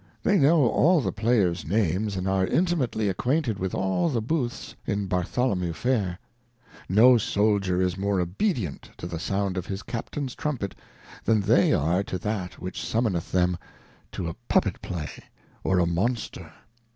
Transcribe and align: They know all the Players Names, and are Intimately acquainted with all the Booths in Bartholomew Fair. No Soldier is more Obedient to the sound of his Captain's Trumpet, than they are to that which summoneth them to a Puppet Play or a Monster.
They 0.23 0.39
know 0.39 0.63
all 0.65 0.99
the 0.99 1.11
Players 1.11 1.63
Names, 1.63 2.15
and 2.17 2.27
are 2.27 2.47
Intimately 2.47 3.07
acquainted 3.07 3.59
with 3.59 3.75
all 3.75 4.09
the 4.09 4.19
Booths 4.19 4.73
in 4.87 5.05
Bartholomew 5.05 5.73
Fair. 5.73 6.17
No 6.89 7.19
Soldier 7.19 7.79
is 7.79 7.99
more 7.99 8.19
Obedient 8.19 8.89
to 8.97 9.05
the 9.05 9.19
sound 9.19 9.57
of 9.57 9.67
his 9.67 9.83
Captain's 9.83 10.33
Trumpet, 10.33 10.73
than 11.23 11.41
they 11.41 11.71
are 11.71 12.01
to 12.01 12.17
that 12.17 12.53
which 12.57 12.81
summoneth 12.83 13.31
them 13.31 13.59
to 14.13 14.27
a 14.27 14.33
Puppet 14.49 14.81
Play 14.81 15.11
or 15.63 15.77
a 15.77 15.85
Monster. 15.85 16.51